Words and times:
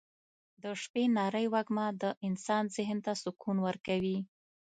د 0.61 0.63
شپې 0.81 1.03
نرۍ 1.17 1.45
وږمه 1.53 1.85
د 2.01 2.03
انسان 2.27 2.63
ذهن 2.75 2.97
ته 3.05 3.11
سکون 3.23 3.57
ورکوي. 3.67 4.17